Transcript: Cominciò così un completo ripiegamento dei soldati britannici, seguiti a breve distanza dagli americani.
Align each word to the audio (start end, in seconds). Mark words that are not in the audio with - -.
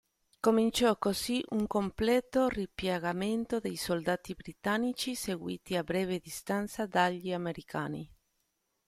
Cominciò 0.39 0.97
così 0.97 1.45
un 1.49 1.67
completo 1.67 2.47
ripiegamento 2.47 3.59
dei 3.59 3.75
soldati 3.75 4.33
britannici, 4.33 5.13
seguiti 5.13 5.75
a 5.75 5.83
breve 5.83 6.17
distanza 6.17 6.87
dagli 6.87 7.31
americani. 7.31 8.11